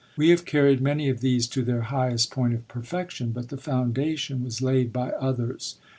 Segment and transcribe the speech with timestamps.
[0.17, 4.43] We have carried many of these to their highest point of perfection, but the foundation
[4.43, 5.75] was laid by others.